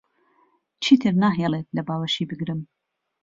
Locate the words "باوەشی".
1.87-2.25